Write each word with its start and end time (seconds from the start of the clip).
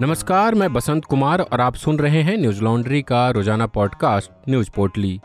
नमस्कार, 0.00 0.54
मैं 0.54 0.72
बसंत 0.72 1.04
कुमार 1.04 1.40
और 1.40 1.60
आप 1.60 1.74
सुन 1.74 1.98
रहे 1.98 2.22
हैं 2.22 2.36
न्यूज़ 2.38 2.62
लॉन्ड्री 2.62 3.02
का 3.02 3.30
रोज़ाना 3.30 3.66
पॉडकास्ट, 3.66 4.30
न्यूज़ 4.48 4.70
पोर्टली। 4.70 5.20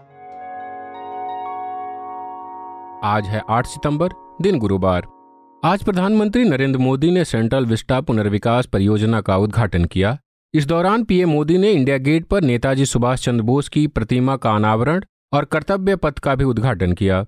आज 3.04 3.26
है 3.26 3.42
8 3.50 3.66
सितंबर, 3.66 4.10
दिन 4.42 4.60
गुरुवार। 4.60 5.08
आज 5.64 5.84
प्रधानमंत्री 5.84 6.44
नरेंद्र 6.44 6.80
मोदी 6.80 7.12
ने 7.12 7.26
सेंट्रल 7.26 7.66
विस्टा 7.66 8.02
पुनर्विकास 8.02 8.66
परियोजना 8.66 9.22
का 9.22 9.38
उद्घाटन 9.38 9.86
किया। 9.86 10.18
इस 10.54 10.66
दौरान 10.66 11.04
पीएम 11.04 11.30
मोदी 11.30 11.58
ने 11.58 11.72
इंडिया 11.72 11.98
गेट 11.98 12.26
पर 12.26 12.42
नेताजी 12.42 12.86
सुभाष 12.86 13.26
चंद्र 13.26 13.44
बोस 13.44 13.70
की 13.70 13.88
प्रतिमा 13.88 14.36
का 14.36 14.52
अनावरण 14.52 15.04
और 15.34 15.46
कर्तव्य 15.46 15.96
पथ 15.96 16.20
का 16.20 16.36
भी 16.36 16.44
उद्घाटन 16.44 16.94
किया। 16.94 17.26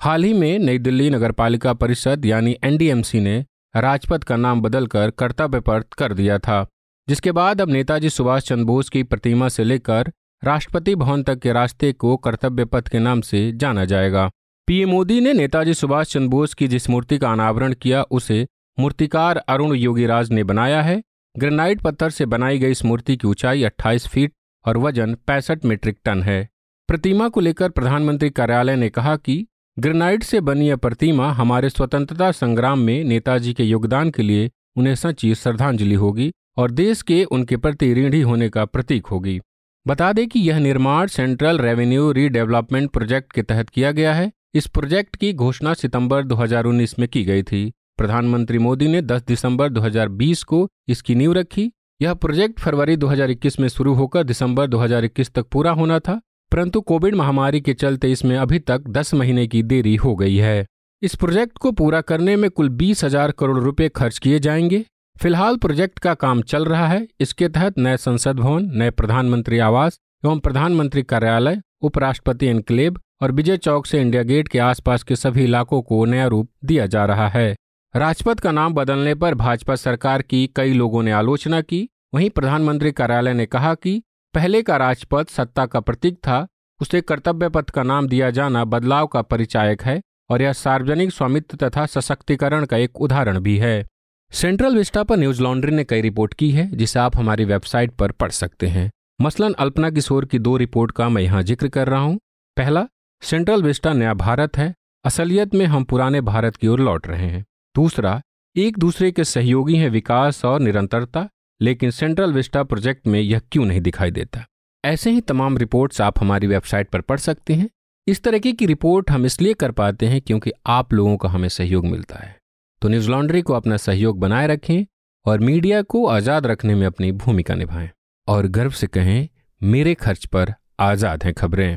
हाल 0.00 0.24
ही 0.24 0.32
में 0.32 0.58
नई 0.58 0.78
दिल्ली 0.78 1.10
नगरपालिका 1.10 1.72
परिषद 1.72 2.26
यानी 2.26 2.56
एनडीएमसी 2.64 3.20
ने 3.20 3.44
राजपथ 3.76 4.18
का 4.18 4.36
नाम 4.36 4.60
बदलकर 4.60 5.10
कर्तव्य 5.10 5.60
पथ 5.60 5.94
कर 5.98 6.12
दिया 6.12 6.38
था। 6.38 6.66
जिसके 7.08 7.32
बाद 7.32 7.60
अब 7.60 7.70
नेताजी 7.70 8.10
सुभाष 8.10 8.42
चंद्र 8.42 8.64
बोस 8.64 8.88
की 8.88 9.02
प्रतिमा 9.02 9.48
से 9.48 9.64
लेकर 9.64 10.12
राष्ट्रपति 10.44 10.94
भवन 10.94 11.22
तक 11.22 11.38
के 11.38 11.52
रास्ते 11.52 11.92
को 11.92 12.16
कर्तव्य 12.16 12.64
पथ 12.64 12.88
के 12.88 12.98
नाम 12.98 13.20
से 13.20 13.52
जाना 13.52 13.84
जाएगा। 13.84 14.30
पीएम 14.66 14.90
मोदी 14.90 15.20
ने 15.20 15.32
नेताजी 15.32 15.74
सुभाष 15.74 16.12
चंद्र 16.12 16.28
बोस 16.28 16.54
की 16.54 16.68
जिस 16.68 16.90
मूर्ति 16.90 17.18
का 17.18 17.32
अनावरण 17.32 17.72
किया, 17.72 18.02
उसे 18.02 18.46
मूर्तिकार 18.80 19.36
अरुण 19.36 19.74
योगीराज 19.74 20.30
ने 20.30 20.44
बनाया 20.44 20.82
है। 20.82 21.02
ग्रेनाइट 21.38 21.80
पत्थर 21.80 22.10
से 22.10 22.26
बनाई 22.26 22.58
गई 22.58 22.70
इस 22.70 22.84
मूर्ति 22.84 23.16
की 23.16 23.28
ऊंचाई 23.28 23.62
28 23.62 24.08
फीट 24.08 24.32
और 24.66 24.78
वज़न 24.78 25.14
पैंसठ 25.14 25.64
मीट्रिक 25.64 25.98
टन 26.04 26.22
है। 26.22 26.48
प्रतिमा 26.88 27.28
को 27.28 27.40
लेकर 27.40 27.68
प्रधानमंत्री 27.68 28.30
कार्यालय 28.30 28.76
ने 28.76 28.88
कहा 28.88 29.16
कि 29.16 29.46
ग्रेनाइट 29.78 30.22
से 30.22 30.40
बनी 30.40 30.68
यह 30.68 30.76
प्रतिमा 30.76 31.32
हमारे 31.32 31.70
स्वतंत्रता 31.70 32.32
संग्राम 32.32 32.78
में 32.78 33.04
नेताजी 33.04 33.54
के 33.54 33.64
योगदान 33.64 34.10
के 34.10 34.22
लिए 34.22 34.50
उन्हें 34.76 34.94
सच्ची 34.94 35.34
श्रद्धांजलि 35.34 35.94
होगी। 35.94 36.32
और 36.56 36.70
देश 36.70 37.02
के 37.02 37.24
उनके 37.24 37.56
प्रति 37.56 37.92
ऋणी 37.94 38.20
होने 38.20 38.48
का 38.48 38.64
प्रतीक 38.64 39.06
होगी। 39.06 39.40
बता 39.86 40.12
दें 40.12 40.28
कि 40.28 40.40
यह 40.40 40.58
निर्माण 40.58 41.06
सेंट्रल 41.06 41.58
रेवेन्यू 41.58 42.12
रीडेवलपमेंट 42.12 42.90
प्रोजेक्ट 42.90 43.32
के 43.32 43.42
तहत 43.42 43.68
किया 43.68 43.92
गया 43.92 44.14
है। 44.14 44.32
इस 44.54 44.66
प्रोजेक्ट 44.66 45.16
की 45.16 45.32
घोषणा 45.32 45.74
सितंबर 45.74 46.24
2019 46.24 46.98
में 46.98 47.08
की 47.08 47.24
गई 47.24 47.42
थी। 47.42 47.72
प्रधानमंत्री 47.98 48.58
मोदी 48.58 48.88
ने 48.88 49.02
10 49.02 49.22
दिसंबर 49.26 49.68
2020 49.68 50.42
को 50.42 50.68
इसकी 50.88 51.14
नींव 51.14 51.32
रखी। 51.32 51.72
यह 52.02 52.14
प्रोजेक्ट 52.14 52.60
फरवरी 52.60 52.96
2021 52.96 53.60
में 53.60 53.68
शुरू 53.68 53.94
होकर 53.94 54.24
दिसंबर 54.24 54.66
2021 54.66 55.34
तक 55.34 55.46
पूरा 55.52 55.70
होना 55.70 55.98
था, 55.98 56.20
परंतु 56.52 56.80
कोविड 56.80 57.14
महामारी 57.14 57.60
के 57.60 57.74
चलते 57.74 58.12
इसमें 58.12 58.36
अभी 58.36 58.58
तक 58.58 58.88
10 58.88 59.14
महीने 59.14 59.46
की 59.46 59.62
देरी 59.62 59.96
हो 59.96 60.14
गई 60.16 60.36
है। 60.36 60.66
इस 61.02 61.14
प्रोजेक्ट 61.14 61.58
को 61.58 61.72
पूरा 61.72 62.00
करने 62.00 62.36
में 62.36 62.50
कुल 62.50 62.68
बीस 62.68 63.04
हज़ार 63.04 63.30
करोड़ 63.30 63.58
रुपए 63.58 63.88
खर्च 63.88 64.18
किए 64.18 64.38
जाएँगे। 64.38 64.84
फ़िलहाल 65.16 65.56
प्रोजेक्ट 65.56 65.98
का 65.98 66.14
काम 66.14 66.40
चल 66.42 66.64
रहा 66.64 66.86
है। 66.88 67.06
इसके 67.20 67.48
तहत 67.48 67.78
नए 67.78 67.96
संसद 67.96 68.36
भवन, 68.36 68.70
नए 68.74 68.90
प्रधानमंत्री 68.90 69.58
आवास 69.58 69.98
एवं 70.24 70.38
प्रधानमंत्री 70.38 71.02
कार्यालय, 71.02 71.60
उपराष्ट्रपति 71.82 72.46
एनक्लेव 72.46 72.96
और 73.22 73.32
विजय 73.32 73.56
चौक 73.56 73.86
से 73.86 74.00
इंडिया 74.00 74.22
गेट 74.22 74.48
के 74.48 74.58
आसपास 74.58 75.02
के 75.02 75.16
सभी 75.16 75.44
इलाकों 75.44 75.80
को 75.82 76.04
नया 76.04 76.26
रूप 76.26 76.50
दिया 76.64 76.86
जा 76.86 77.04
रहा 77.04 77.28
है। 77.28 77.54
राजपथ 77.94 78.40
का 78.40 78.52
नाम 78.52 78.74
बदलने 78.74 79.14
पर 79.14 79.34
भाजपा 79.34 79.74
सरकार 79.74 80.22
की 80.22 80.46
कई 80.56 80.72
लोगों 80.72 81.02
ने 81.02 81.12
आलोचना 81.12 81.60
की। 81.60 81.88
वहीं 82.14 82.30
प्रधानमंत्री 82.30 82.92
कार्यालय 82.92 83.34
ने 83.34 83.46
कहा 83.46 83.74
कि 83.74 84.02
पहले 84.34 84.62
का 84.62 84.76
राजपथ 84.76 85.30
सत्ता 85.30 85.66
का 85.66 85.80
प्रतीक 85.80 86.16
था। 86.18 86.46
उसे 86.80 87.00
कर्तव्य 87.00 87.48
पथ 87.48 87.70
का 87.70 87.82
नाम 87.82 88.08
दिया 88.08 88.30
जाना 88.30 88.64
बदलाव 88.64 89.06
का 89.06 89.22
परिचायक 89.22 89.82
है 89.82 90.00
और 90.30 90.42
यह 90.42 90.52
सार्वजनिक 90.52 91.12
स्वामित्व 91.12 91.56
तथा 91.56 91.86
सशक्तिकरण 91.86 92.64
का 92.64 92.76
एक 92.76 93.00
उदाहरण 93.00 93.38
भी 93.38 93.56
है। 93.58 93.86
सेंट्रल 94.34 94.76
विस्टा 94.76 95.02
पर 95.02 95.16
न्यूज़ 95.16 95.42
लॉन्ड्री 95.42 95.72
ने 95.72 95.84
कई 95.84 96.00
रिपोर्ट 96.00 96.34
की 96.34 96.50
है, 96.50 96.76
जिसे 96.76 96.98
आप 96.98 97.16
हमारी 97.16 97.44
वेबसाइट 97.44 97.90
पर 97.90 98.12
पढ़ 98.12 98.30
सकते 98.30 98.66
हैं। 98.66 98.90
मसलन 99.20 99.52
अल्पना 99.52 99.90
किशोर 99.90 100.24
की 100.24 100.38
दो 100.38 100.56
रिपोर्ट 100.56 100.90
का 100.90 101.08
मैं 101.08 101.22
यहाँ 101.22 101.42
ज़िक्र 101.42 101.68
कर 101.68 101.88
रहा 101.88 102.00
हूँ। 102.00 102.18
पहला, 102.56 102.86
सेंट्रल 103.22 103.62
विस्टा 103.62 103.92
नया 103.92 104.14
भारत 104.14 104.56
है, 104.56 104.74
असलियत 105.04 105.54
में 105.54 105.66
हम 105.66 105.84
पुराने 105.84 106.20
भारत 106.20 106.56
की 106.56 106.68
ओर 106.68 106.80
लौट 106.80 107.06
रहे 107.06 107.26
हैं। 107.26 107.44
दूसरा, 107.76 108.20
एक 108.56 108.78
दूसरे 108.78 109.12
के 109.12 109.24
सहयोगी 109.24 109.76
हैं 109.76 109.90
विकास 109.90 110.44
और 110.44 110.60
निरंतरता, 110.60 111.28
लेकिन 111.62 111.90
सेंट्रल 111.90 112.32
विस्टा 112.32 112.62
प्रोजेक्ट 112.62 113.06
में 113.06 113.20
यह 113.20 113.40
क्यों 113.52 113.64
नहीं 113.64 113.80
दिखाई 113.80 114.10
देता? 114.10 114.46
ऐसे 114.84 115.10
ही 115.10 115.20
तमाम 115.20 115.58
रिपोर्ट्स 115.58 116.00
आप 116.00 116.20
हमारी 116.20 116.46
वेबसाइट 116.46 116.88
पर 116.88 117.00
पढ़ 117.00 117.18
सकते 117.18 117.54
हैं। 117.54 117.70
इस 118.06 118.22
तरीके 118.22 118.52
की 118.52 118.66
रिपोर्ट 118.66 119.10
हम 119.10 119.26
इसलिए 119.26 119.54
कर 119.54 119.70
पाते 119.70 120.06
हैं 120.06 120.20
क्योंकि 120.20 120.50
आप 120.66 120.92
लोगों 120.92 121.16
का 121.16 121.28
हमें 121.28 121.48
सहयोग 121.48 121.86
मिलता 121.86 122.16
है। 122.16 122.43
तो 122.82 122.88
न्यूज़ 122.88 123.10
लॉन्ड्री 123.10 123.42
को 123.42 123.52
अपना 123.52 123.76
सहयोग 123.76 124.18
बनाए 124.20 124.46
रखें 124.46 124.84
और 125.26 125.40
मीडिया 125.40 125.82
को 125.82 126.06
आज़ाद 126.06 126.46
रखने 126.46 126.74
में 126.74 126.86
अपनी 126.86 127.12
भूमिका 127.12 127.54
निभाएँ 127.54 127.90
और 128.28 128.46
गर्व 128.46 128.70
से 128.70 128.86
कहें, 128.86 129.28
मेरे 129.62 129.94
खर्च 129.94 130.24
पर 130.26 130.54
आज़ाद 130.80 131.24
हैं 131.24 131.34
खबरें। 131.34 131.76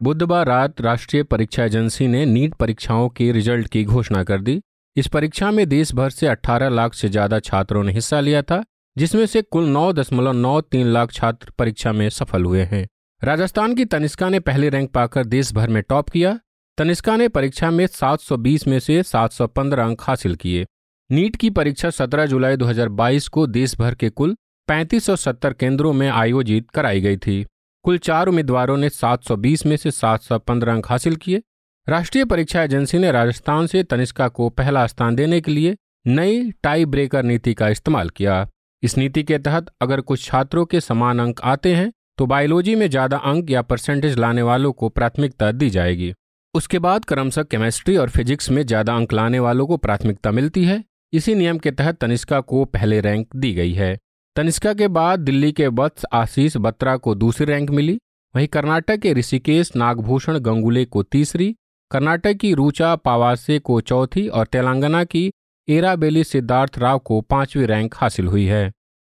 बुधवार 0.00 0.46
रात 0.46 0.80
राष्ट्रीय 0.80 1.22
परीक्षा 1.22 1.64
एजेंसी 1.64 2.08
ने 2.08 2.26
नीट 2.26 2.54
परीक्षाओं 2.54 3.08
के 3.08 3.30
रिज़ल्ट 3.32 3.68
की 3.68 3.84
घोषणा 3.84 4.24
कर 4.24 4.40
दी। 4.40 4.60
इस 4.96 5.06
परीक्षा 5.06 5.50
में 5.50 5.68
देश 5.68 5.94
भर 5.94 6.10
से 6.10 6.26
18 6.26 6.68
लाख 6.68 6.94
से 6.94 7.08
ज़्यादा 7.08 7.38
छात्रों 7.40 7.82
ने 7.84 7.92
हिस्सा 7.92 8.20
लिया 8.20 8.42
था, 8.42 8.62
जिसमें 8.96 9.26
से 9.26 9.42
कुल 9.42 9.68
नौ 9.68 9.92
दशमलव 9.92 10.32
नौ 10.32 10.60
तीन 10.60 10.86
लाख 10.86 11.12
छात्र 11.12 11.52
परीक्षा 11.58 11.92
में 11.92 12.08
सफल 12.08 12.44
हुए 12.44 12.62
हैं। 12.62 12.86
राजस्थान 13.22 13.74
की 13.74 13.84
तनिष्का 13.84 14.28
ने 14.28 14.40
पहले 14.40 14.68
रैंक 14.68 14.90
पाकर 14.90 15.24
देश 15.24 15.52
भर 15.52 15.68
में 15.68 15.82
टॉप 15.82 16.08
किया। 16.08 16.38
तनिष्का 16.80 17.16
ने 17.16 17.26
परीक्षा 17.28 17.70
में 17.70 17.86
720 17.86 18.66
में 18.66 18.78
से 18.80 19.02
715 19.02 19.84
अंक 19.84 20.02
हासिल 20.02 20.34
किए। 20.34 20.64
नीट 21.10 21.34
की 21.36 21.48
परीक्षा 21.50 21.88
17 21.90 22.26
जुलाई 22.26 22.56
2022 22.56 23.26
को 23.28 23.46
देश 23.46 23.74
भर 23.78 23.94
के 23.94 24.08
कुल 24.10 24.34
3570 24.68 25.52
केंद्रों 25.52 25.92
में 25.92 26.08
आयोजित 26.08 26.70
कराई 26.70 27.00
गई 27.00 27.16
थी। 27.16 27.44
कुल 27.84 27.98
चार 27.98 28.28
उम्मीदवारों 28.28 28.76
ने 28.76 28.88
720 28.90 29.64
में 29.66 29.76
से 29.76 29.90
715 29.90 30.72
अंक 30.72 30.86
हासिल 30.86 31.16
किए। 31.16 31.42
राष्ट्रीय 31.86 32.24
परीक्षा 32.24 32.62
एजेंसी 32.62 32.98
ने 32.98 33.10
राजस्थान 33.12 33.66
से 33.66 33.82
तनिष्का 33.82 34.28
को 34.28 34.48
पहला 34.50 34.86
स्थान 34.86 35.16
देने 35.16 35.40
के 35.40 35.50
लिए 35.50 35.76
नई 36.06 36.50
टाई 36.62 36.84
ब्रेकर 36.86 37.22
नीति 37.22 37.54
का 37.54 37.68
इस्तेमाल 37.68 38.10
किया। 38.10 38.46
इस 38.82 38.96
नीति 38.98 39.22
के 39.22 39.38
तहत 39.40 39.66
अगर 39.80 40.00
कुछ 40.00 40.24
छात्रों 40.24 40.64
के 40.64 40.80
समान 40.80 41.18
अंक 41.18 41.40
आते 41.44 41.74
हैं 41.74 41.90
तो 42.18 42.26
बायोलॉजी 42.26 42.74
में 42.74 42.88
ज़्यादा 42.90 43.16
अंक 43.26 43.50
या 43.50 43.62
परसेंटेज 43.64 44.18
लाने 44.18 44.42
वालों 44.42 44.72
को 44.72 44.88
प्राथमिकता 44.88 45.52
दी 45.52 45.70
जाएगी। 45.70 46.12
उसके 46.54 46.78
बाद 46.78 47.04
क्रमशः 47.04 47.42
केमिस्ट्री 47.42 47.96
और 47.96 48.10
फिजिक्स 48.10 48.50
में 48.50 48.62
ज़्यादा 48.66 48.94
अंक 48.94 49.12
लाने 49.12 49.38
वालों 49.38 49.66
को 49.66 49.76
प्राथमिकता 49.76 50.30
मिलती 50.30 50.64
है। 50.64 50.82
इसी 51.12 51.34
नियम 51.34 51.58
के 51.58 51.70
तहत 51.70 51.98
तनिष्का 51.98 52.40
को 52.42 52.64
पहले 52.64 53.00
रैंक 53.00 53.36
दी 53.36 53.52
गई 53.52 53.72
है। 53.72 53.96
तनिष्का 54.36 54.72
के 54.74 54.88
बाद 54.88 55.20
दिल्ली 55.20 55.50
के 55.52 55.66
वत्स 55.68 56.04
आशीष 56.12 56.56
बत्रा 56.56 56.96
को 56.96 57.14
दूसरी 57.14 57.46
रैंक 57.46 57.70
मिली। 57.70 57.98
वहीं 58.34 58.48
कर्नाटक 58.48 58.98
के 58.98 59.12
ऋषिकेश, 59.12 59.70
नागभूषण 59.76 60.38
गंगुले 60.38 60.84
को 60.84 61.02
तीसरी, 61.02 61.54
कर्नाटक 61.90 62.36
की 62.36 62.52
रूचा 62.54 62.94
पावासे 62.96 63.58
को 63.58 63.80
चौथी 63.82 64.26
और 64.28 64.46
तेलंगाना 64.46 65.04
की 65.04 65.30
एराबेली 65.68 66.24
सिद्धार्थ 66.24 66.78
राव 66.78 66.98
को 66.98 67.20
पांचवी 67.20 67.66
रैंक 67.66 67.94
हासिल 67.94 68.26
हुई 68.26 68.44
है। 68.46 68.70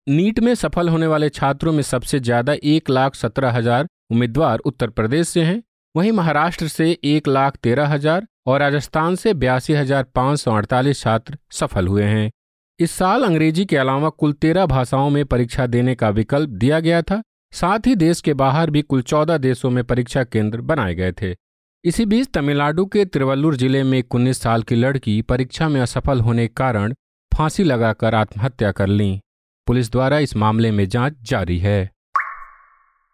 नीट 0.07 0.39
में 0.39 0.53
सफल 0.55 0.89
होने 0.89 1.07
वाले 1.07 1.29
छात्रों 1.29 1.73
में 1.73 1.81
सबसे 1.83 2.19
ज़्यादा 2.19 2.55
एक 2.65 2.89
लाख 2.89 3.15
सत्रह 3.15 3.51
हज़ार 3.51 3.87
उम्मीदवार 4.11 4.59
उत्तर 4.59 4.89
प्रदेश 4.89 5.27
से 5.27 5.41
हैं। 5.43 5.61
वहीं 5.97 6.11
महाराष्ट्र 6.11 6.67
से 6.67 6.85
एक 7.03 7.27
लाख 7.27 7.55
तेरह 7.55 7.87
हज़ार 7.87 8.25
और 8.47 8.59
राजस्थान 8.59 9.15
से 9.15 9.33
बयासी 9.33 9.73
हज़ार 9.73 10.03
पाँच 10.15 10.39
सौ 10.39 10.51
अड़तालीस 10.51 10.99
छात्र 11.01 11.37
सफल 11.51 11.87
हुए 11.87 12.03
हैं। 12.03 12.29
इस 12.79 12.91
साल 12.91 13.23
अंग्रेज़ी 13.23 13.65
के 13.65 13.77
अलावा 13.77 14.09
कुल 14.09 14.33
तेरह 14.33 14.65
भाषाओं 14.65 15.09
में 15.09 15.25
परीक्षा 15.25 15.65
देने 15.67 15.95
का 15.95 16.09
विकल्प 16.09 16.49
दिया 16.49 16.79
गया 16.79 17.01
था। 17.01 17.21
साथ 17.53 17.87
ही 17.87 17.95
देश 17.95 18.21
के 18.21 18.33
बाहर 18.33 18.69
भी 18.69 18.81
कुल 18.81 19.01
चौदह 19.01 19.37
देशों 19.37 19.69
में 19.69 19.83
परीक्षा 19.83 20.23
केंद्र 20.23 20.61
बनाए 20.61 20.95
गए 20.95 21.11
थे। 21.11 21.33
इसी 21.83 22.05
बीच 22.05 22.29
तमिलनाडु 22.33 22.85
के 22.85 23.05
तिरुवल्लुर 23.05 23.55
ज़िले 23.55 23.83
में 23.83 23.97
एक 23.97 24.15
उन्नीस 24.15 24.41
साल 24.41 24.63
की 24.63 24.75
लड़की 24.75 25.21
परीक्षा 25.21 25.69
में 25.69 25.81
असफल 25.81 26.21
होने 26.21 26.47
के 26.47 26.53
कारण 26.53 26.93
फांसी 27.31 27.63
लगाकर 27.63 28.15
आत्महत्या 28.15 28.71
कर 28.71 28.87
ली। 28.87 29.19
पुलिस 29.67 29.91
द्वारा 29.91 30.19
इस 30.19 30.35
मामले 30.35 30.71
में 30.71 30.87
जाँच 30.89 31.17
जारी 31.23 31.59
है। 31.59 31.89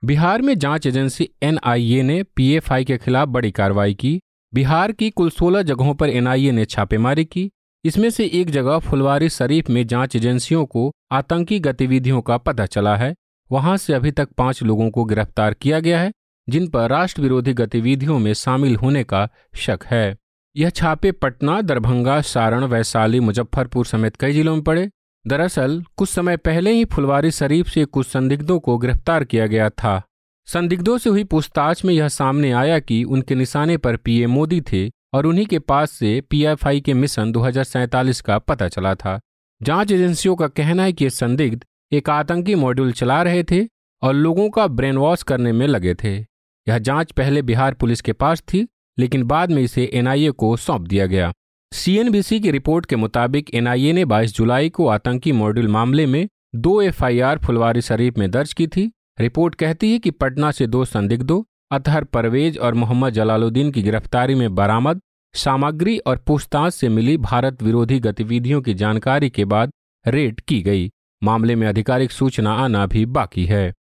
बिहार 0.06 0.42
में 0.42 0.60
जाँच 0.60 0.88
एजेंसी 0.88 1.30
एनआईए 1.44 2.02
ने 2.04 2.24
पीएफआई 2.24 2.86
के 2.86 2.98
खिलाफ 2.98 3.28
बड़ी 3.28 3.52
कार्रवाई 3.52 3.94
की। 3.94 4.20
बिहार 4.54 4.92
की 4.92 5.10
कुल 5.10 5.30
16 5.30 5.62
जगहों 5.62 5.94
पर 5.96 6.10
एनआईए 6.10 6.52
ने 6.52 6.66
छापेमारी 6.66 7.26
की। 7.26 7.52
इसमें 7.84 8.10
से 8.10 8.26
एक 8.26 8.50
जगह 8.50 8.80
फुलवारी 8.80 9.30
शरीफ 9.30 9.70
में 9.70 9.88
जाँच 9.88 10.16
एजेंसियों 10.16 10.66
को 10.66 10.92
आतंकी 11.12 11.60
गतिविधियों 11.60 12.22
का 12.22 12.38
पता 12.38 12.66
चला 12.66 12.96
है। 12.96 13.16
वहाँ 13.52 13.78
से 13.78 13.94
अभी 13.94 14.12
तक 14.12 14.30
पाँच 14.38 14.64
लोगों 14.64 14.90
को 14.90 15.04
गिरफ़्तार 15.04 15.54
किया 15.54 15.80
गया 15.80 16.02
है, 16.02 16.12
जिन 16.50 16.68
पर 16.68 16.90
राष्ट्र 16.90 17.22
विरोधी 17.22 17.54
गतिविधियों 17.54 18.20
में 18.20 18.34
शामिल 18.34 18.76
होने 18.76 19.04
का 19.04 19.30
शक 19.56 19.80
है। 19.86 20.18
यह 20.58 20.70
छापे 20.70 21.12
पटना, 21.12 21.62
दरभंगा, 21.62 22.22
सारण, 22.22 22.64
वैशाली, 22.64 23.20
मुजफ्फरपुर 23.20 23.86
समेत 23.86 24.16
कई 24.16 24.34
जिलों 24.34 24.56
में 24.56 24.64
पड़े। 24.64 24.90
दरअसल, 25.28 25.84
कुछ 25.98 26.10
समय 26.10 26.38
पहले 26.38 26.72
ही 26.72 26.86
फुलवारी 26.86 27.32
शरीफ 27.32 27.68
से 27.68 27.86
कुछ 27.86 28.08
संदिग्धों 28.08 28.60
को 28.60 28.78
गिरफ़्तार 28.78 29.24
किया 29.24 29.48
गया 29.48 29.70
था। 29.70 30.02
संदिग्धों 30.46 30.98
से 30.98 31.10
हुई 31.10 31.24
पूछताछ 31.24 31.86
में 31.86 31.94
यह 31.94 32.08
सामने 32.08 32.52
आया 32.52 32.80
कि 32.80 33.04
उनके 33.04 33.36
निशाने 33.36 33.78
पर 33.78 33.96
पीएम 33.96 34.32
मोदी 34.32 34.62
थे 34.62 34.90
और 35.14 35.26
उन्हीं 35.26 35.46
के 35.46 35.60
पास 35.60 35.92
से 35.92 36.22
पीएफआई 36.22 36.82
के 36.82 36.94
मिशन 36.94 37.32
दो 37.32 37.40
हज़ार 37.40 37.64
सैंतालीस 37.64 38.22
का 38.22 38.38
पता 38.40 38.68
चला 38.68 38.96
था। 38.96 39.20
जाँच 39.64 39.92
एजेंसियों 39.92 40.36
का 40.36 40.48
कहना 40.48 40.84
है 40.84 40.94
कि 40.94 41.04
ये 41.04 41.10
संदिग्ध 41.10 41.66
एक 41.92 42.10
आतंकी 42.10 42.56
मॉड्यूल 42.56 42.92
चला 42.92 43.24
रहे 43.24 43.44
थे 43.44 43.68
और 44.02 44.14
लोगों 44.14 44.50
का 44.50 44.68
ब्रेन 44.68 44.98
वॉश 44.98 45.24
करने 45.24 45.52
में 45.52 45.68
लगे 45.68 45.94
थे। 45.94 46.18
यह 46.68 46.78
जाँच 46.78 47.12
पहले 47.12 47.42
बिहार 47.42 47.74
पुलिस 47.74 48.02
के 48.02 48.14
पास 48.14 48.42
थी, 48.42 48.68
लेकिन 48.98 49.24
बाद 49.24 49.52
में 49.52 49.62
इसे 49.62 49.90
एनआईए 49.94 50.32
को 50.32 50.58
सौंप 50.58 50.82
दिया 50.82 51.06
गया। 51.06 51.32
सीएनबीसी 51.74 52.40
की 52.40 52.52
रिपोर्ट 52.52 52.86
के 52.86 52.96
मुताबिक 52.96 53.56
एनआईए 53.56 53.94
ने 53.94 54.06
22 54.06 54.36
जुलाई 54.36 54.70
को 54.70 54.88
आतंकी 54.88 55.32
मॉड्यूल 55.32 55.68
मामले 55.68 56.06
में 56.06 56.28
दो 56.56 56.82
एफआईआर 56.82 57.38
फुलवारी 57.38 57.82
शरीफ 57.82 58.18
में 58.18 58.32
दर्ज 58.32 58.54
की 58.54 58.68
थी। 58.68 58.92
रिपोर्ट 59.20 59.56
कहती 59.56 59.92
है 59.92 60.00
कि 60.00 60.12
पटना 60.12 60.52
से 60.52 60.68
दो 60.68 60.86
संदिग्धों, 60.86 61.44
अतहर 61.72 62.04
परवेज 62.04 62.58
और 62.58 62.74
मोहम्मद 62.74 63.14
जलालुद्दीन 63.14 63.72
की 63.72 63.82
गिरफ्तारी 63.82 64.36
में 64.36 64.56
बरामद, 64.56 65.02
सामग्री 65.34 65.98
और 65.98 66.18
पूछताछ 66.18 66.74
से 66.74 66.90
मिली 66.90 67.18
भारत 67.18 67.64
विरोधी 67.64 68.00
गतिविधियों 68.00 68.62
की 68.62 68.74
जानकारी 68.74 69.30
के 69.30 69.46
बाद 69.46 69.72
रेड 70.08 70.42
की 70.42 70.62
गई। 70.62 70.92
मामले 71.24 71.56
में 71.56 71.68
आधिकारिक 71.68 72.12
सूचना 72.12 72.54
आना 72.54 72.86
भी 72.86 73.06
बाकी 73.06 73.46
है। 73.46 73.74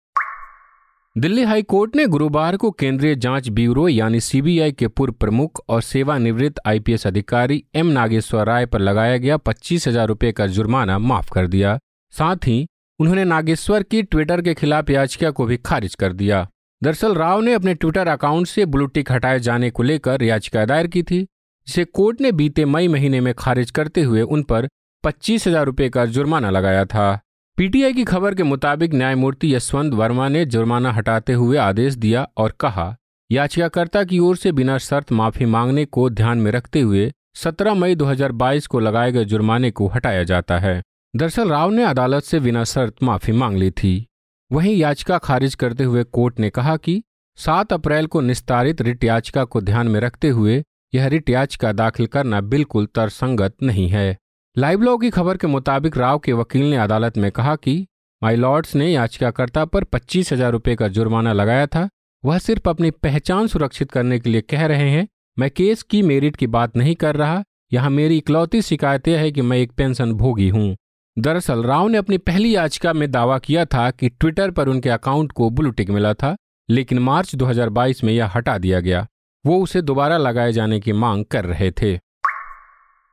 दिल्ली 1.16 1.42
हाई 1.42 1.62
कोर्ट 1.62 1.96
ने 1.96 2.06
गुरुवार 2.06 2.56
को 2.56 2.70
केंद्रीय 2.70 3.14
जाँच 3.14 3.48
ब्यूरो 3.48 3.86
यानी 3.88 4.20
सीबीआई 4.20 4.72
के 4.72 4.88
पूर्व 4.88 5.12
प्रमुख 5.12 5.60
और 5.68 5.82
सेवानिवृत्त 5.82 6.60
आईपीएस 6.66 7.06
अधिकारी 7.06 7.62
एम 7.74 7.86
नागेश्वर 7.86 8.46
राय 8.46 8.66
पर 8.66 8.78
लगाया 8.78 9.16
गया 9.16 9.36
पच्चीस 9.36 9.86
हज़ार 9.88 10.06
रुपये 10.08 10.30
का 10.32 10.46
जुर्माना 10.46 10.98
माफ़ 10.98 11.30
कर 11.32 11.46
दिया। 11.46 11.78
साथ 12.14 12.46
ही 12.46 12.66
उन्होंने 13.00 13.24
नागेश्वर 13.24 13.82
की 13.82 14.02
ट्विटर 14.02 14.42
के 14.42 14.54
खिलाफ 14.54 14.90
याचिका 14.90 15.30
को 15.30 15.46
भी 15.46 15.56
खारिज 15.56 15.94
कर 15.94 16.12
दिया। 16.12 16.46
दरअसल 16.82 17.14
राव 17.14 17.40
ने 17.40 17.54
अपने 17.54 17.74
ट्विटर 17.74 18.08
अकाउंट 18.08 18.46
से 18.46 18.66
ब्लूटिक 18.66 19.12
हटाए 19.12 19.40
जाने 19.40 19.70
को 19.70 19.82
लेकर 19.82 20.22
याचिका 20.22 20.64
दायर 20.64 20.86
की 20.86 21.02
थी, 21.02 21.20
जिसे 21.22 21.84
कोर्ट 21.84 22.20
ने 22.20 22.32
बीते 22.32 22.64
मई 22.64 22.88
महीने 22.88 23.20
में 23.20 23.32
खारिज 23.34 23.70
करते 23.70 24.02
हुए 24.02 24.22
उन 24.22 24.42
पर 24.42 24.68
पच्चीस 25.04 25.46
हज़ार 25.46 25.66
रुपये 25.66 25.88
का 25.88 26.06
जुर्माना 26.06 26.50
लगाया 26.50 26.84
था। 26.84 27.20
पीटीआई 27.58 27.92
की 27.92 28.04
खबर 28.04 28.34
के 28.34 28.42
मुताबिक 28.42 28.94
न्यायमूर्ति 28.94 29.54
यशवंत 29.54 29.94
वर्मा 29.94 30.28
ने 30.28 30.44
जुर्माना 30.44 30.92
हटाते 30.92 31.32
हुए 31.32 31.56
आदेश 31.56 31.94
दिया 31.94 32.26
और 32.36 32.52
कहा 32.60 32.96
याचिकाकर्ता 33.30 34.04
की 34.04 34.18
ओर 34.18 34.36
से 34.36 34.52
बिना 34.52 34.78
शर्त 34.78 35.12
माफ़ी 35.12 35.46
मांगने 35.46 35.84
को 35.84 36.10
ध्यान 36.10 36.38
में 36.38 36.50
रखते 36.52 36.80
हुए 36.80 37.12
17 37.34 37.74
मई 37.74 37.94
2022 37.94 38.66
को 38.66 38.80
लगाए 38.80 39.12
गए 39.12 39.24
जुर्माने 39.24 39.70
को 39.70 39.86
हटाया 39.86 40.22
जाता 40.22 40.58
है। 40.58 40.82
दरअसल 41.16 41.48
राव 41.48 41.70
ने 41.70 41.84
अदालत 41.84 42.22
से 42.22 42.40
बिना 42.40 42.64
शर्त 42.64 43.02
माफ़ी 43.02 43.32
मांग 43.32 43.56
ली 43.56 43.70
थी। 43.70 44.06
वहीं 44.52 44.76
याचिका 44.76 45.18
खारिज 45.18 45.54
करते 45.54 45.84
हुए 45.84 46.04
कोर्ट 46.04 46.40
ने 46.40 46.50
कहा 46.50 46.76
कि 46.76 47.02
7 47.38 47.72
अप्रैल 47.72 48.06
को 48.06 48.20
निस्तारित 48.20 48.82
रिट 48.82 49.04
याचिका 49.04 49.44
को 49.44 49.60
ध्यान 49.60 49.88
में 49.88 50.00
रखते 50.00 50.28
हुए 50.28 50.62
यह 50.94 51.06
रिट 51.06 51.30
याचिका 51.30 51.72
दाखिल 51.72 52.06
करना 52.06 52.40
बिल्कुल 52.40 52.86
तर्कसंगत 52.86 53.54
नहीं 53.62 53.88
है। 53.88 54.18
लाइव 54.56 54.82
लॉ 54.82 54.96
की 54.96 55.08
खबर 55.10 55.36
के 55.36 55.46
मुताबिक 55.46 55.96
राव 55.96 56.18
के 56.18 56.32
वकील 56.32 56.62
ने 56.62 56.76
अदालत 56.76 57.16
में 57.18 57.30
कहा 57.32 57.54
कि 57.56 57.86
माई 58.22 58.36
लॉर्ड्स 58.36 58.74
ने 58.76 58.90
याचिकाकर्ता 58.92 59.64
पर 59.64 59.84
पच्चीस 59.84 60.32
हज़ार 60.32 60.52
रुपये 60.52 60.74
का 60.76 60.88
जुर्माना 60.88 61.32
लगाया 61.32 61.66
था। 61.66 61.88
वह 62.24 62.38
सिर्फ़ 62.38 62.68
अपनी 62.68 62.90
पहचान 62.90 63.46
सुरक्षित 63.46 63.90
करने 63.90 64.18
के 64.18 64.30
लिए 64.30 64.40
कह 64.40 64.66
रहे 64.66 64.90
हैं, 64.90 65.08
मैं 65.38 65.50
केस 65.50 65.82
की 65.82 66.02
मेरिट 66.02 66.36
की 66.36 66.46
बात 66.46 66.76
नहीं 66.76 66.94
कर 66.94 67.16
रहा, 67.16 67.42
यहाँ 67.72 67.90
मेरी 67.90 68.18
इकलौती 68.18 68.62
शिकायत 68.62 69.08
यह 69.08 69.20
है 69.20 69.30
कि 69.30 69.42
मैं 69.42 69.58
एक 69.58 69.72
पेंशन 69.72 70.12
भोगी 70.12 70.48
हूँ। 70.48 70.76
दरअसल 71.18 71.62
राव 71.62 71.88
ने 71.88 71.98
अपनी 71.98 72.18
पहली 72.18 72.54
याचिका 72.56 72.92
में 72.92 73.10
दावा 73.10 73.38
किया 73.38 73.64
था 73.64 73.90
कि 73.90 74.08
ट्विटर 74.08 74.50
पर 74.50 74.68
उनके 74.68 74.88
अकाउंट 74.88 75.32
को 75.32 75.50
ब्लू 75.50 75.70
टिक 75.70 75.90
मिला 75.90 76.14
था, 76.14 76.36
लेकिन 76.68 76.98
मार्च 76.98 77.34
2022 77.34 78.04
में 78.04 78.12
यह 78.12 78.36
हटा 78.36 78.58
दिया 78.58 78.80
गया। 78.80 79.06
वो 79.44 79.62
उसे 79.62 79.82
दोबारा 79.82 80.18
लगाए 80.18 80.52
जाने 80.52 80.80
की 80.80 80.92
मांग 80.92 81.24
कर 81.24 81.44
रहे 81.44 81.70
थे। 81.70 81.98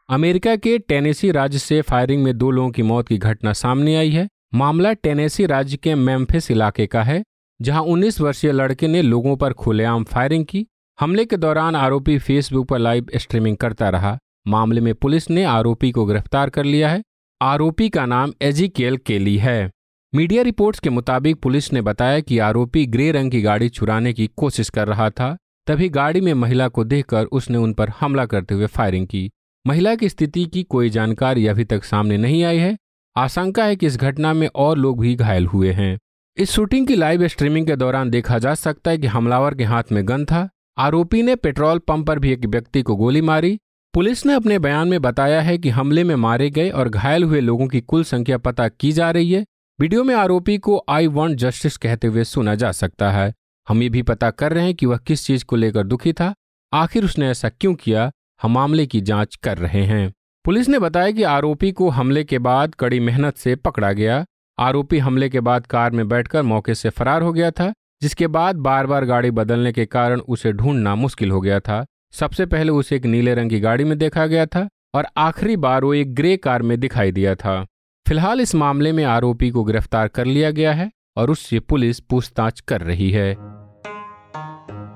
अमेरिका 0.09 0.55
के 0.55 0.77
टेनेसी 0.77 1.31
राज्य 1.31 1.57
से 1.57 1.81
फायरिंग 1.81 2.23
में 2.23 2.37
दो 2.37 2.51
लोगों 2.51 2.69
की 2.69 2.81
मौत 2.81 3.07
की 3.07 3.17
घटना 3.17 3.53
सामने 3.53 3.95
आई 3.95 4.09
है। 4.09 4.27
मामला 4.53 4.93
टेनेसी 4.93 5.45
राज्य 5.45 5.77
के 5.77 5.95
मेम्फिस 5.95 6.51
इलाके 6.51 6.87
का 6.87 7.03
है, 7.03 7.23
जहाँ 7.61 7.81
19 7.81 8.21
वर्षीय 8.21 8.51
लड़के 8.51 8.87
ने 8.87 9.01
लोगों 9.01 9.37
पर 9.37 9.53
खुलेआम 9.53 10.03
फायरिंग 10.03 10.45
की। 10.45 10.65
हमले 10.99 11.25
के 11.25 11.37
दौरान 11.37 11.75
आरोपी 11.75 12.17
फेसबुक 12.19 12.67
पर 12.67 12.79
लाइव 12.79 13.05
स्ट्रीमिंग 13.15 13.57
करता 13.57 13.89
रहा। 13.89 14.17
मामले 14.47 14.81
में 14.81 14.95
पुलिस 14.95 15.29
ने 15.29 15.43
आरोपी 15.43 15.91
को 15.91 16.05
गिरफ़्तार 16.05 16.49
कर 16.49 16.63
लिया 16.63 16.89
है। 16.89 17.01
आरोपी 17.41 17.89
का 17.89 18.05
नाम 18.05 18.33
एजिकेल 18.41 18.97
केली 18.97 19.37
है। 19.37 19.71
मीडिया 20.15 20.43
रिपोर्ट्स 20.43 20.79
के 20.79 20.89
मुताबिक 20.89 21.35
पुलिस 21.35 21.73
ने 21.73 21.81
बताया 21.81 22.19
कि 22.19 22.39
आरोपी 22.39 22.85
ग्रे 22.85 23.11
रंग 23.11 23.31
की 23.31 23.41
गाड़ी 23.41 23.69
चुराने 23.69 24.13
की 24.13 24.27
कोशिश 24.27 24.69
कर 24.69 24.87
रहा 24.87 25.09
था, 25.09 25.37
तभी 25.67 25.89
गाड़ी 25.89 26.21
में 26.21 26.33
महिला 26.33 26.67
को 26.67 26.83
देखकर 26.83 27.25
उसने 27.25 27.57
उन 27.57 27.73
पर 27.73 27.89
हमला 27.89 28.25
करते 28.25 28.55
हुए 28.55 28.65
फायरिंग 28.65 29.07
की। 29.07 29.29
महिला 29.67 29.95
की 29.95 30.09
स्थिति 30.09 30.45
की 30.45 30.63
कोई 30.63 30.89
जानकारी 30.89 31.47
अभी 31.47 31.63
तक 31.63 31.83
सामने 31.83 32.17
नहीं 32.17 32.43
आई 32.43 32.57
है। 32.57 32.77
आशंका 33.17 33.65
है 33.65 33.75
कि 33.75 33.85
इस 33.85 33.97
घटना 33.97 34.33
में 34.33 34.49
और 34.55 34.77
लोग 34.77 34.99
भी 34.99 35.15
घायल 35.15 35.45
हुए 35.45 35.71
हैं। 35.71 35.99
इस 36.37 36.51
शूटिंग 36.51 36.87
की 36.87 36.95
लाइव 36.95 37.27
स्ट्रीमिंग 37.27 37.67
के 37.67 37.75
दौरान 37.75 38.09
देखा 38.09 38.39
जा 38.39 38.55
सकता 38.55 38.91
है 38.91 38.97
कि 38.97 39.07
हमलावर 39.07 39.55
के 39.55 39.63
हाथ 39.63 39.83
में 39.91 40.07
गन 40.07 40.25
था। 40.25 40.49
आरोपी 40.77 41.21
ने 41.21 41.35
पेट्रोल 41.35 41.79
पंप 41.79 42.07
पर 42.07 42.19
भी 42.19 42.31
एक 42.31 42.45
व्यक्ति 42.45 42.81
को 42.81 42.95
गोली 42.95 43.21
मारी। 43.21 43.59
पुलिस 43.93 44.25
ने 44.25 44.33
अपने 44.33 44.59
बयान 44.59 44.87
में 44.87 45.01
बताया 45.01 45.41
है 45.41 45.57
कि 45.57 45.69
हमले 45.69 46.03
में 46.03 46.15
मारे 46.15 46.49
गए 46.49 46.69
और 46.69 46.89
घायल 46.89 47.23
हुए 47.23 47.39
लोगों 47.39 47.67
की 47.67 47.81
कुल 47.81 48.03
संख्या 48.03 48.37
पता 48.37 48.67
की 48.67 48.91
जा 48.91 49.11
रही 49.11 49.31
है। 49.31 49.45
वीडियो 49.79 50.03
में 50.03 50.15
आरोपी 50.15 50.57
को 50.57 50.85
आई 50.89 51.07
वॉन्ट 51.07 51.37
जस्टिस 51.37 51.77
कहते 51.77 52.07
हुए 52.07 52.23
सुना 52.23 52.55
जा 52.55 52.71
सकता 52.71 53.11
है। 53.11 53.33
हम 53.69 53.83
ये 53.83 53.89
भी 53.89 54.01
पता 54.01 54.29
कर 54.29 54.53
रहे 54.53 54.63
हैं 54.65 54.75
कि 54.75 54.85
वह 54.85 54.97
किस 54.97 55.25
चीज़ 55.25 55.45
को 55.45 55.55
लेकर 55.55 55.83
दुखी 55.83 56.13
था। 56.13 56.33
आखिर 56.73 57.05
उसने 57.05 57.29
ऐसा 57.29 57.49
क्यों 57.49 57.75
किया? 57.75 58.11
हम 58.41 58.51
मामले 58.51 58.85
की 58.85 59.01
जाँच 59.01 59.35
कर 59.35 59.57
रहे 59.57 59.83
हैं। 59.83 60.13
पुलिस 60.45 60.69
ने 60.69 60.79
बताया 60.79 61.11
कि 61.11 61.23
आरोपी 61.23 61.71
को 61.71 61.89
हमले 61.89 62.23
के 62.23 62.39
बाद 62.39 62.75
कड़ी 62.75 62.99
मेहनत 62.99 63.37
से 63.37 63.55
पकड़ा 63.55 63.91
गया। 63.91 64.25
आरोपी 64.59 64.97
हमले 64.97 65.29
के 65.29 65.39
बाद 65.39 65.67
कार 65.67 65.91
में 65.91 66.07
बैठकर 66.07 66.41
मौके 66.41 66.75
से 66.75 66.89
फरार 66.89 67.21
हो 67.21 67.33
गया 67.33 67.51
था, 67.51 67.73
जिसके 68.01 68.27
बाद 68.27 68.55
बार 68.55 68.87
बार 68.87 69.05
गाड़ी 69.05 69.31
बदलने 69.31 69.71
के 69.71 69.85
कारण 69.85 70.19
उसे 70.19 70.51
ढूंढना 70.51 70.95
मुश्किल 70.95 71.31
हो 71.31 71.41
गया 71.41 71.59
था। 71.59 71.85
सबसे 72.13 72.45
पहले 72.45 72.71
उसे 72.71 72.95
एक 72.95 73.05
नीले 73.05 73.33
रंग 73.33 73.49
की 73.49 73.59
गाड़ी 73.59 73.83
में 73.83 73.97
देखा 73.97 74.25
गया 74.27 74.45
था 74.45 74.69
और 74.95 75.07
आखिरी 75.17 75.57
बार 75.57 75.83
वो 75.83 75.93
एक 75.93 76.15
ग्रे 76.15 76.37
कार 76.37 76.61
में 76.61 76.79
दिखाई 76.79 77.11
दिया 77.11 77.35
था। 77.35 77.65
फ़िलहाल 78.07 78.41
इस 78.41 78.55
मामले 78.55 78.91
में 78.91 79.03
आरोपी 79.03 79.49
को 79.49 79.63
गिरफ़्तार 79.63 80.07
कर 80.07 80.25
लिया 80.25 80.51
गया 80.51 80.73
है 80.73 80.91
और 81.17 81.31
उससे 81.31 81.59
पुलिस 81.59 81.99
पूछताछ 81.99 82.59
कर 82.59 82.81
रही 82.81 83.11
है। 83.11 83.33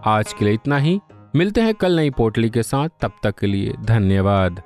आज 0.05 0.33
के 0.39 0.45
लिए 0.45 0.53
इतना 0.53 0.77
ही। 0.77 0.99
मिलते 1.35 1.61
हैं 1.61 1.73
कल 1.75 1.95
नई 1.95 2.09
पोटली 2.09 2.49
के 2.49 2.63
साथ, 2.63 2.89
तब 3.01 3.11
तक 3.23 3.39
के 3.39 3.47
लिए 3.47 3.73
धन्यवाद। 3.81 4.61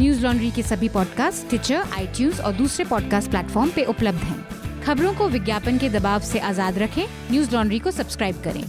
न्यूज़ 0.00 0.22
लॉन्ड्री 0.22 0.50
के 0.50 0.62
सभी 0.62 0.88
पॉडकास्ट 0.88 1.48
ट्विटर 1.48 1.74
आई 1.74 2.06
और 2.44 2.52
दूसरे 2.52 2.84
पॉडकास्ट 2.84 3.30
प्लेटफॉर्म 3.30 3.70
पे 3.70 3.84
उपलब्ध 3.84 4.18
हैं। 4.18 4.46
खबरों 4.82 5.14
को 5.14 5.28
विज्ञापन 5.28 5.78
के 5.78 5.88
दबाव 5.88 6.20
से 6.20 6.38
आज़ाद 6.38 6.78
रखें। 6.78 7.06
न्यूज़ 7.30 7.54
लॉन्ड्री 7.54 7.78
को 7.78 7.90
सब्सक्राइब 7.90 8.42
करें। 8.44 8.64